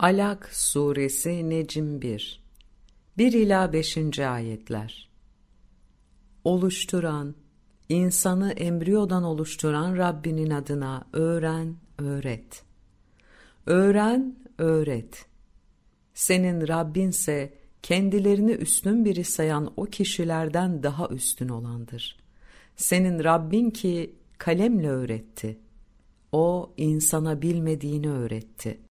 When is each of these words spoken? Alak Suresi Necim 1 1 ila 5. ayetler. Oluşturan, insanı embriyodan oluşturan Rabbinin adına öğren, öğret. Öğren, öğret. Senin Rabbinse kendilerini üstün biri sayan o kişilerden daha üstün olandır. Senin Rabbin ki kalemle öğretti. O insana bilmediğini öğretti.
Alak 0.00 0.50
Suresi 0.52 1.50
Necim 1.50 2.02
1 2.02 2.42
1 3.18 3.32
ila 3.32 3.72
5. 3.72 4.18
ayetler. 4.18 5.08
Oluşturan, 6.44 7.34
insanı 7.88 8.52
embriyodan 8.52 9.22
oluşturan 9.22 9.96
Rabbinin 9.96 10.50
adına 10.50 11.08
öğren, 11.12 11.76
öğret. 11.98 12.62
Öğren, 13.66 14.36
öğret. 14.58 15.26
Senin 16.14 16.68
Rabbinse 16.68 17.54
kendilerini 17.82 18.52
üstün 18.52 19.04
biri 19.04 19.24
sayan 19.24 19.72
o 19.76 19.84
kişilerden 19.84 20.82
daha 20.82 21.08
üstün 21.08 21.48
olandır. 21.48 22.18
Senin 22.76 23.24
Rabbin 23.24 23.70
ki 23.70 24.14
kalemle 24.38 24.88
öğretti. 24.88 25.58
O 26.32 26.72
insana 26.76 27.42
bilmediğini 27.42 28.10
öğretti. 28.10 28.78